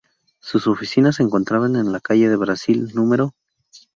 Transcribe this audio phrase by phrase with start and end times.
[0.39, 3.31] Sus oficinas se encontraban en la calle de Brasil No.